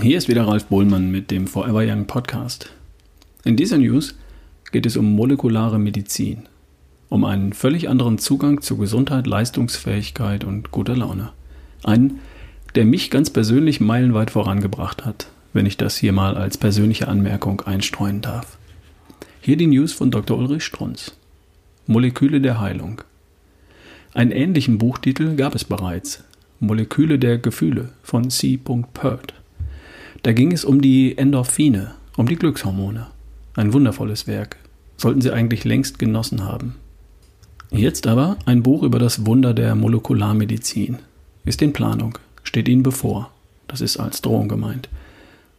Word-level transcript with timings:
Hier 0.00 0.16
ist 0.16 0.28
wieder 0.28 0.46
Ralf 0.46 0.66
Bohlmann 0.66 1.10
mit 1.10 1.32
dem 1.32 1.48
Forever 1.48 1.82
Young 1.84 2.06
Podcast. 2.06 2.70
In 3.44 3.56
dieser 3.56 3.78
News 3.78 4.14
geht 4.70 4.86
es 4.86 4.96
um 4.96 5.16
molekulare 5.16 5.80
Medizin, 5.80 6.44
um 7.08 7.24
einen 7.24 7.52
völlig 7.52 7.88
anderen 7.88 8.18
Zugang 8.18 8.60
zu 8.60 8.76
Gesundheit, 8.76 9.26
Leistungsfähigkeit 9.26 10.44
und 10.44 10.70
guter 10.70 10.96
Laune. 10.96 11.32
Einen, 11.82 12.20
der 12.76 12.84
mich 12.84 13.10
ganz 13.10 13.30
persönlich 13.30 13.80
meilenweit 13.80 14.30
vorangebracht 14.30 15.04
hat, 15.04 15.32
wenn 15.52 15.66
ich 15.66 15.76
das 15.76 15.96
hier 15.96 16.12
mal 16.12 16.36
als 16.36 16.58
persönliche 16.58 17.08
Anmerkung 17.08 17.62
einstreuen 17.62 18.20
darf. 18.20 18.56
Hier 19.40 19.56
die 19.56 19.66
News 19.66 19.92
von 19.92 20.12
Dr. 20.12 20.38
Ulrich 20.38 20.62
Strunz. 20.62 21.16
Moleküle 21.88 22.40
der 22.40 22.60
Heilung. 22.60 23.02
Einen 24.14 24.30
ähnlichen 24.30 24.78
Buchtitel 24.78 25.34
gab 25.34 25.56
es 25.56 25.64
bereits. 25.64 26.22
Moleküle 26.60 27.18
der 27.18 27.38
Gefühle 27.38 27.88
von 28.04 28.30
C. 28.30 28.58
Pert. 28.58 29.34
Da 30.22 30.32
ging 30.32 30.52
es 30.52 30.64
um 30.64 30.80
die 30.80 31.16
Endorphine, 31.16 31.92
um 32.16 32.26
die 32.26 32.36
Glückshormone. 32.36 33.06
Ein 33.54 33.72
wundervolles 33.72 34.26
Werk. 34.26 34.56
Sollten 34.96 35.20
Sie 35.20 35.32
eigentlich 35.32 35.64
längst 35.64 35.98
genossen 35.98 36.44
haben. 36.44 36.74
Jetzt 37.70 38.06
aber 38.06 38.36
ein 38.46 38.62
Buch 38.62 38.82
über 38.82 38.98
das 38.98 39.26
Wunder 39.26 39.54
der 39.54 39.74
Molekularmedizin. 39.74 40.98
Ist 41.44 41.62
in 41.62 41.72
Planung, 41.72 42.18
steht 42.42 42.68
Ihnen 42.68 42.82
bevor. 42.82 43.30
Das 43.68 43.80
ist 43.80 43.98
als 43.98 44.22
Drohung 44.22 44.48
gemeint. 44.48 44.88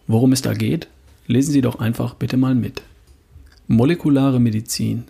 Worum 0.08 0.34
es 0.34 0.42
da 0.42 0.54
geht, 0.54 0.88
lesen 1.28 1.52
Sie 1.52 1.62
doch 1.62 1.80
einfach 1.80 2.16
bitte 2.16 2.36
mal 2.36 2.56
mit. 2.56 2.82
Molekulare 3.68 4.40
Medizin. 4.40 5.06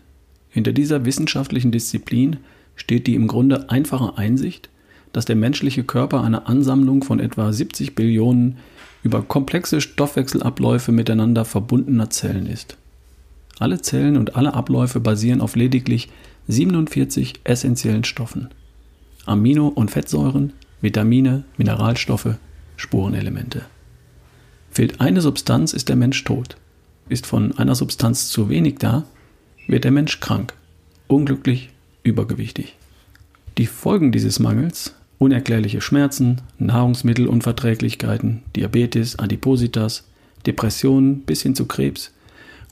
Hinter 0.50 0.74
dieser 0.74 1.06
wissenschaftlichen 1.06 1.72
Disziplin 1.72 2.38
steht 2.76 3.08
die 3.08 3.16
im 3.16 3.28
Grunde 3.28 3.70
einfache 3.70 4.18
Einsicht, 4.18 4.70
dass 5.14 5.26
der 5.26 5.36
menschliche 5.36 5.84
Körper 5.84 6.24
eine 6.24 6.48
Ansammlung 6.48 7.04
von 7.04 7.20
etwa 7.20 7.52
70 7.52 7.96
Billionen 7.96 8.58
über 9.04 9.22
komplexe 9.22 9.82
Stoffwechselabläufe 9.82 10.92
miteinander 10.92 11.46
verbundener 11.46 12.10
Zellen 12.10 12.46
ist. 12.46 12.78
Alle 13.60 13.82
Zellen 13.82 14.18
und 14.18 14.36
alle 14.36 14.54
Abläufe 14.54 15.00
basieren 15.00 15.42
auf 15.42 15.56
lediglich 15.56 16.10
47 16.48 17.42
essentiellen 17.44 18.04
Stoffen. 18.04 18.50
Amino- 19.26 19.68
und 19.68 19.92
Fettsäuren, 19.92 20.54
Vitamine, 20.82 21.44
Mineralstoffe, 21.58 22.36
Spurenelemente. 22.78 23.64
Fehlt 24.72 25.02
eine 25.02 25.22
Substanz, 25.22 25.74
ist 25.74 25.90
der 25.90 25.96
Mensch 25.96 26.24
tot. 26.24 26.56
Ist 27.10 27.26
von 27.26 27.58
einer 27.58 27.76
Substanz 27.76 28.30
zu 28.30 28.50
wenig 28.50 28.78
da, 28.80 29.04
wird 29.68 29.84
der 29.84 29.92
Mensch 29.92 30.20
krank, 30.20 30.54
unglücklich, 31.08 31.70
übergewichtig. 32.04 32.78
Die 33.58 33.66
Folgen 33.66 34.12
dieses 34.12 34.40
Mangels 34.40 34.96
unerklärliche 35.20 35.82
Schmerzen, 35.82 36.42
Nahrungsmittelunverträglichkeiten, 36.58 38.42
Diabetes, 38.56 39.20
Adipositas, 39.20 40.08
Depressionen 40.48 41.22
bis 41.22 41.44
hin 41.44 41.54
zu 41.54 41.66
Krebs 41.66 42.14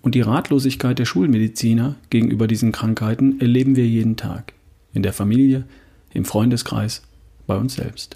und 0.02 0.16
die 0.16 0.22
Ratlosigkeit 0.22 0.98
der 0.98 1.06
Schulmediziner 1.06 1.96
gegenüber 2.10 2.48
diesen 2.48 2.72
Krankheiten 2.72 3.40
erleben 3.42 3.76
wir 3.76 3.86
jeden 3.86 4.16
Tag. 4.16 4.54
In 4.94 5.04
der 5.04 5.14
Familie, 5.14 5.66
im 6.14 6.24
Freundeskreis, 6.24 7.04
bei 7.46 7.58
uns 7.58 7.76
selbst. 7.76 8.16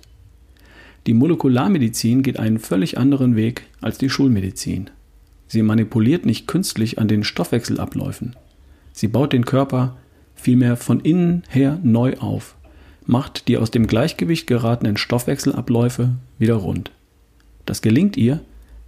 Die 1.06 1.14
Molekularmedizin 1.14 2.23
geht 2.23 2.40
einen 2.40 2.60
völlig 2.60 2.98
anderen 2.98 3.36
Weg 3.36 3.64
als 3.82 3.98
die 3.98 4.10
Schulmedizin. 4.10 4.90
Sie 5.48 5.64
manipuliert 5.64 6.26
nicht 6.26 6.48
künstlich 6.48 7.00
an 7.00 7.10
den 7.10 7.26
Stoffwechselabläufen. 7.26 8.36
Sie 8.94 9.08
baut 9.08 9.34
den 9.34 9.44
Körper 9.44 9.98
vielmehr 10.36 10.78
von 10.78 11.02
innen 11.02 11.44
her 11.50 11.80
neu 11.84 12.16
auf 12.18 12.56
macht 13.12 13.50
die 13.50 13.58
aus 13.58 13.72
dem 13.72 13.88
Gleichgewicht 13.88 14.48
geratenen 14.48 14.95
Stoffwechselabläufe 14.95 16.12
wieder 16.40 16.56
rund. 16.56 16.92
Das 17.66 17.82
gelingt 17.82 18.16
ihr, 18.16 18.39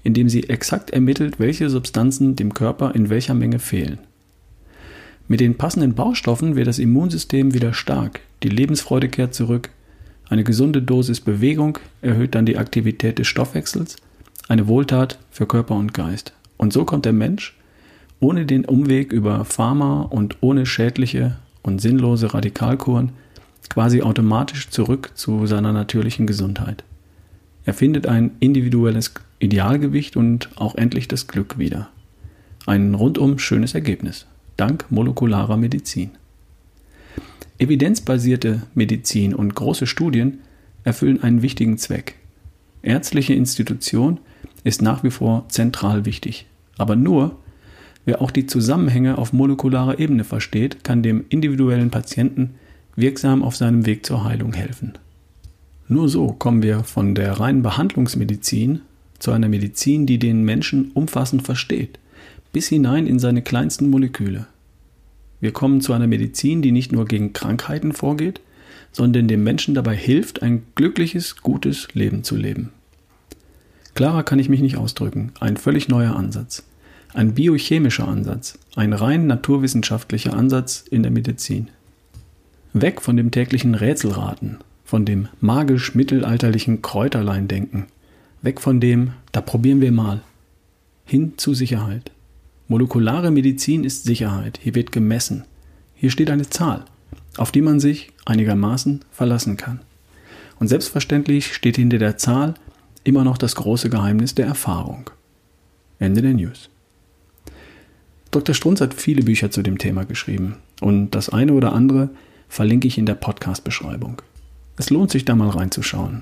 indem 0.02 0.30
sie 0.30 0.50
exakt 0.50 0.92
ermittelt, 0.92 1.40
welche 1.40 1.70
Substanzen 1.70 2.38
dem 2.38 2.54
Körper 2.54 2.96
in 2.96 3.10
welcher 3.10 3.34
Menge 3.34 3.60
fehlen. 3.60 4.00
Mit 5.28 5.42
den 5.42 5.56
passenden 5.56 5.94
Baustoffen 5.94 6.56
wird 6.56 6.68
das 6.68 6.80
Immunsystem 6.80 7.54
wieder 7.54 7.74
stark, 7.74 8.22
die 8.44 8.50
Lebensfreude 8.50 9.10
kehrt 9.10 9.34
zurück, 9.34 9.70
eine 10.30 10.46
gesunde 10.46 10.82
Dosis 10.82 11.20
Bewegung 11.20 11.78
erhöht 12.02 12.34
dann 12.34 12.46
die 12.46 12.58
Aktivität 12.58 13.20
des 13.20 13.28
Stoffwechsels, 13.28 13.98
eine 14.48 14.68
Wohltat 14.68 15.20
für 15.32 15.46
Körper 15.46 15.76
und 15.76 15.94
Geist. 15.94 16.34
Und 16.56 16.72
so 16.72 16.86
kommt 16.86 17.04
der 17.04 17.14
Mensch, 17.14 17.58
ohne 18.22 18.46
den 18.46 18.64
Umweg 18.64 19.12
über 19.12 19.44
Pharma 19.44 20.04
und 20.04 20.38
ohne 20.40 20.66
schädliche 20.66 21.36
und 21.62 21.82
sinnlose 21.82 22.34
Radikalkuren, 22.34 23.12
quasi 23.74 24.04
automatisch 24.04 24.70
zurück 24.70 25.10
zu 25.16 25.48
seiner 25.48 25.74
natürlichen 25.74 26.28
Gesundheit. 26.28 26.84
Er 27.66 27.74
findet 27.74 28.06
ein 28.06 28.30
individuelles 28.40 29.16
Idealgewicht 29.40 30.16
und 30.16 30.50
auch 30.58 30.76
endlich 30.76 31.08
das 31.08 31.26
Glück 31.26 31.58
wieder. 31.58 31.90
Ein 32.68 32.94
rundum 32.94 33.40
schönes 33.40 33.74
Ergebnis, 33.74 34.28
dank 34.58 34.86
molekularer 34.92 35.58
Medizin. 35.58 36.12
Evidenzbasierte 37.58 38.62
Medizin 38.76 39.34
und 39.34 39.56
große 39.56 39.88
Studien 39.88 40.42
erfüllen 40.84 41.24
einen 41.24 41.42
wichtigen 41.42 41.80
Zweck. 41.80 42.14
Ärztliche 42.84 43.34
Institution 43.34 44.20
ist 44.64 44.84
nach 44.84 45.04
wie 45.04 45.12
vor 45.12 45.46
zentral 45.48 46.06
wichtig, 46.06 46.46
aber 46.78 46.96
nur, 46.96 47.40
wer 48.06 48.22
auch 48.22 48.30
die 48.30 48.46
Zusammenhänge 48.46 49.18
auf 49.18 49.34
molekularer 49.34 49.98
Ebene 49.98 50.26
versteht, 50.26 50.84
kann 50.84 51.02
dem 51.02 51.26
individuellen 51.30 51.90
Patienten 51.90 52.54
wirksam 52.96 53.44
auf 53.44 53.56
seinem 53.56 53.86
Weg 53.86 54.06
zur 54.06 54.24
Heilung 54.24 54.54
helfen. 54.54 54.94
Nur 55.88 56.10
so 56.10 56.28
kommen 56.28 56.64
wir 56.64 56.84
von 56.84 57.16
der 57.16 57.40
reinen 57.40 57.62
Behandlungsmedizin 57.62 58.82
zu 59.20 59.32
einer 59.32 59.50
Medizin, 59.50 60.06
die 60.06 60.20
den 60.20 60.44
Menschen 60.44 60.92
umfassend 60.94 61.44
versteht, 61.44 62.00
bis 62.52 62.68
hinein 62.68 63.08
in 63.08 63.20
seine 63.20 63.42
kleinsten 63.42 63.90
Moleküle. 63.90 64.48
Wir 65.40 65.52
kommen 65.52 65.82
zu 65.82 65.94
einer 65.94 66.08
Medizin, 66.08 66.62
die 66.62 66.72
nicht 66.72 66.92
nur 66.92 67.06
gegen 67.06 67.34
Krankheiten 67.34 67.94
vorgeht, 67.94 68.42
sondern 68.92 69.28
dem 69.28 69.44
Menschen 69.44 69.74
dabei 69.74 69.96
hilft, 69.96 70.42
ein 70.42 70.64
glückliches, 70.76 71.38
gutes 71.38 71.88
Leben 71.94 72.24
zu 72.24 72.36
leben. 72.36 72.72
Klarer 73.96 74.24
kann 74.24 74.40
ich 74.40 74.50
mich 74.50 74.62
nicht 74.62 74.78
ausdrücken. 74.78 75.32
Ein 75.40 75.58
völlig 75.58 75.88
neuer 75.88 76.16
Ansatz. 76.16 76.64
Ein 77.14 77.34
biochemischer 77.34 78.08
Ansatz. 78.08 78.58
Ein 78.76 78.94
rein 78.94 79.28
naturwissenschaftlicher 79.28 80.34
Ansatz 80.34 80.86
in 80.90 81.04
der 81.04 81.12
Medizin. 81.12 81.70
Weg 82.74 83.04
von 83.04 83.16
dem 83.16 83.30
täglichen 83.30 83.76
Rätselraten, 83.76 84.58
von 84.84 85.06
dem 85.06 85.28
magisch-mittelalterlichen 85.42 86.82
Kräuterlein-Denken, 86.82 87.86
weg 88.42 88.60
von 88.60 88.80
dem, 88.80 89.12
da 89.32 89.42
probieren 89.42 89.80
wir 89.80 89.92
mal, 89.92 90.22
hin 91.06 91.34
zu 91.38 91.54
Sicherheit. 91.54 92.12
Molekulare 92.68 93.30
Medizin 93.30 93.84
ist 93.84 94.06
Sicherheit, 94.06 94.60
hier 94.60 94.74
wird 94.74 94.92
gemessen. 94.92 95.44
Hier 95.94 96.10
steht 96.10 96.32
eine 96.32 96.50
Zahl, 96.50 96.84
auf 97.38 97.52
die 97.52 97.62
man 97.62 97.80
sich 97.80 98.12
einigermaßen 98.26 99.02
verlassen 99.12 99.56
kann. 99.56 99.82
Und 100.60 100.68
selbstverständlich 100.68 101.54
steht 101.54 101.76
hinter 101.76 102.00
der 102.00 102.18
Zahl 102.18 102.56
immer 103.04 103.24
noch 103.24 103.38
das 103.38 103.54
große 103.54 103.92
Geheimnis 103.92 104.34
der 104.34 104.48
Erfahrung. 104.48 105.12
Ende 106.00 106.24
der 106.24 106.34
News. 106.34 106.70
Dr. 108.32 108.56
Strunz 108.56 108.82
hat 108.82 108.96
viele 108.96 109.22
Bücher 109.22 109.52
zu 109.52 109.62
dem 109.62 109.78
Thema 109.78 110.06
geschrieben 110.06 110.56
und 110.82 111.12
das 111.12 111.30
eine 111.30 111.54
oder 111.54 111.74
andere 111.74 112.10
verlinke 112.54 112.88
ich 112.88 113.00
in 113.00 113.08
der 113.08 113.16
Podcast-Beschreibung. 113.16 114.22
Es 114.78 114.92
lohnt 114.92 115.10
sich 115.10 115.26
da 115.26 115.34
mal 115.34 115.50
reinzuschauen. 115.50 116.22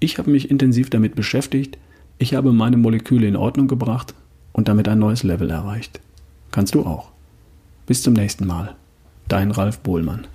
Ich 0.00 0.16
habe 0.16 0.30
mich 0.30 0.50
intensiv 0.50 0.88
damit 0.88 1.14
beschäftigt, 1.14 1.76
ich 2.16 2.32
habe 2.32 2.54
meine 2.54 2.78
Moleküle 2.78 3.26
in 3.28 3.36
Ordnung 3.36 3.68
gebracht 3.68 4.14
und 4.54 4.66
damit 4.66 4.88
ein 4.88 4.98
neues 4.98 5.24
Level 5.24 5.50
erreicht. 5.50 6.00
Kannst 6.52 6.74
du 6.74 6.86
auch. 6.86 7.10
Bis 7.84 8.02
zum 8.02 8.14
nächsten 8.14 8.46
Mal. 8.46 8.76
Dein 9.28 9.50
Ralf 9.50 9.80
Bohlmann. 9.80 10.26